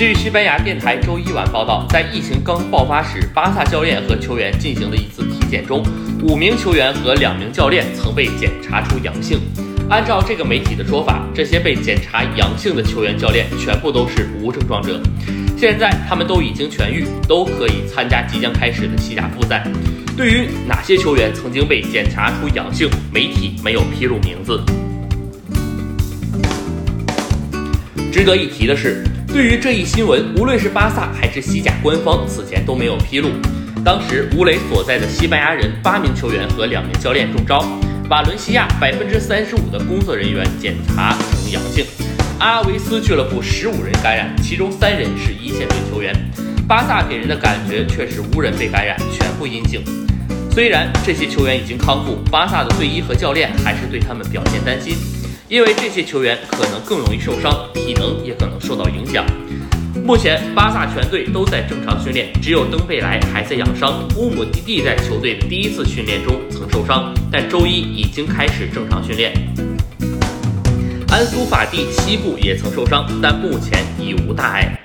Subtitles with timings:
[0.00, 5.84] 据西班牙电台周一晚报道，在疫情刚爆发时，巴萨教练和球员进行的一次体检中，
[6.22, 9.38] 五名球员和两名教练曾被检查出阳性。
[9.90, 14.98] 按照这个媒体的说法，这些被检查阳性的球员、教练全部都是无症状者。
[15.58, 19.62] 现在他们都已经痊愈，都可以参加即将开始的西甲复赛。
[20.16, 24.64] 对于哪些球员曾经被检查出阳性，媒体没有披露名字。
[28.10, 29.04] 值得一提的是。
[29.32, 33.30] 对于这一新闻，无论是巴萨还是西甲官方，此前都没有披露。
[33.84, 37.64] 当时吴磊所在的西班牙人八名球员和两名教练中招，
[38.10, 41.86] 瓦伦西亚百分之三十五的工作人员检查呈阳性，
[42.40, 46.12] 阿维斯俱乐部十五人感染，其中三人是一线队球员。
[46.66, 49.80] 巴萨给人的感觉却是无人被感染，全部阴性。
[50.50, 54.96] 虽然这些球员已经康复，巴萨的队医和教练还是对他们表现担心。
[55.50, 59.26] 因为这些球员可能更容易受伤，体能也可能受到影响。
[60.04, 64.08] 目前巴萨全队都在正常训练，只有登贝莱还在养伤。
[64.16, 69.32] 乌姆蒂蒂在球队的第一次训练中曾受伤，但周一已经开始正常训练。
[71.08, 74.80] 安苏法蒂膝部也曾受伤，但目前已无大碍。